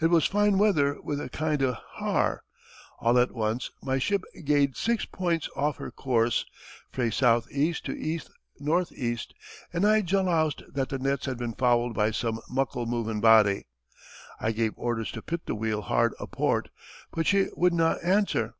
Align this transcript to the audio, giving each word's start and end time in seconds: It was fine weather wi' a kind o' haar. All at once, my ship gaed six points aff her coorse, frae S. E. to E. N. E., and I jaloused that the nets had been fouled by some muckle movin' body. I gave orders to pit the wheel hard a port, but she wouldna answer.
It 0.00 0.08
was 0.08 0.26
fine 0.26 0.58
weather 0.58 0.96
wi' 1.00 1.22
a 1.24 1.28
kind 1.28 1.62
o' 1.62 1.74
haar. 1.98 2.42
All 2.98 3.16
at 3.20 3.30
once, 3.30 3.70
my 3.80 4.00
ship 4.00 4.24
gaed 4.44 4.76
six 4.76 5.04
points 5.04 5.48
aff 5.56 5.76
her 5.76 5.92
coorse, 5.92 6.44
frae 6.90 7.06
S. 7.06 7.22
E. 7.52 7.72
to 7.74 7.92
E. 7.92 8.20
N. 8.60 8.84
E., 8.90 9.16
and 9.72 9.86
I 9.86 10.00
jaloused 10.02 10.64
that 10.74 10.88
the 10.88 10.98
nets 10.98 11.26
had 11.26 11.38
been 11.38 11.54
fouled 11.54 11.94
by 11.94 12.10
some 12.10 12.40
muckle 12.50 12.86
movin' 12.86 13.20
body. 13.20 13.68
I 14.40 14.50
gave 14.50 14.72
orders 14.74 15.12
to 15.12 15.22
pit 15.22 15.42
the 15.46 15.54
wheel 15.54 15.82
hard 15.82 16.14
a 16.18 16.26
port, 16.26 16.70
but 17.12 17.28
she 17.28 17.46
wouldna 17.54 17.98
answer. 18.02 18.56